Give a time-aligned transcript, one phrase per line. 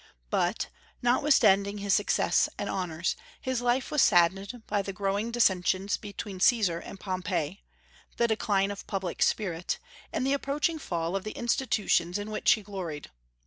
[0.31, 0.69] But,
[1.03, 6.79] notwithstanding his success and honors, his life was saddened by the growing dissensions between Caesar
[6.79, 7.61] and Pompey,
[8.17, 9.77] the decline of public spirit,
[10.11, 13.11] and the approaching fall of the institutions in which he gloried.